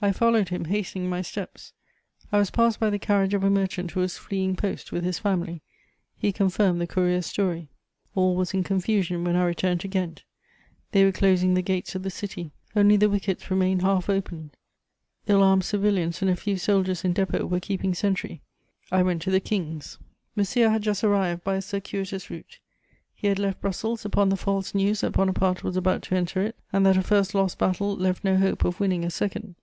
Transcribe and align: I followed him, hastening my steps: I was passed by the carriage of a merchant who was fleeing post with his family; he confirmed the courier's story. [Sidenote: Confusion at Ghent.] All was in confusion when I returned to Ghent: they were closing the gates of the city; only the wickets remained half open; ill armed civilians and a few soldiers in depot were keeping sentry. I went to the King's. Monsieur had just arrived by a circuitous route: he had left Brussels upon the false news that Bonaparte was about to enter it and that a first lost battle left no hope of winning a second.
I 0.00 0.12
followed 0.12 0.50
him, 0.50 0.66
hastening 0.66 1.08
my 1.08 1.20
steps: 1.22 1.72
I 2.30 2.38
was 2.38 2.50
passed 2.50 2.78
by 2.78 2.90
the 2.90 2.98
carriage 2.98 3.34
of 3.34 3.42
a 3.42 3.50
merchant 3.50 3.90
who 3.90 4.00
was 4.00 4.16
fleeing 4.16 4.54
post 4.54 4.92
with 4.92 5.04
his 5.04 5.18
family; 5.18 5.62
he 6.16 6.32
confirmed 6.32 6.80
the 6.80 6.86
courier's 6.86 7.26
story. 7.26 7.68
[Sidenote: 8.14 8.14
Confusion 8.14 8.14
at 8.14 8.14
Ghent.] 8.14 8.16
All 8.16 8.36
was 8.36 8.54
in 8.54 8.64
confusion 8.64 9.24
when 9.24 9.36
I 9.36 9.44
returned 9.44 9.80
to 9.80 9.88
Ghent: 9.88 10.22
they 10.92 11.04
were 11.04 11.12
closing 11.12 11.54
the 11.54 11.62
gates 11.62 11.94
of 11.94 12.02
the 12.02 12.10
city; 12.10 12.52
only 12.74 12.96
the 12.96 13.08
wickets 13.10 13.50
remained 13.50 13.82
half 13.82 14.08
open; 14.08 14.50
ill 15.26 15.42
armed 15.42 15.64
civilians 15.64 16.22
and 16.22 16.30
a 16.30 16.36
few 16.36 16.56
soldiers 16.56 17.04
in 17.04 17.12
depot 17.12 17.44
were 17.46 17.60
keeping 17.60 17.94
sentry. 17.94 18.42
I 18.92 19.02
went 19.02 19.22
to 19.22 19.30
the 19.30 19.40
King's. 19.40 19.98
Monsieur 20.34 20.70
had 20.70 20.82
just 20.82 21.04
arrived 21.04 21.42
by 21.44 21.56
a 21.56 21.62
circuitous 21.62 22.30
route: 22.30 22.60
he 23.14 23.28
had 23.28 23.38
left 23.38 23.60
Brussels 23.60 24.04
upon 24.06 24.28
the 24.30 24.36
false 24.36 24.74
news 24.74 25.00
that 25.02 25.12
Bonaparte 25.12 25.64
was 25.64 25.76
about 25.76 26.00
to 26.02 26.14
enter 26.14 26.42
it 26.42 26.56
and 26.72 26.84
that 26.86 26.96
a 26.98 27.02
first 27.02 27.34
lost 27.34 27.58
battle 27.58 27.94
left 27.94 28.24
no 28.24 28.36
hope 28.36 28.64
of 28.64 28.80
winning 28.80 29.04
a 29.04 29.10
second. 29.10 29.54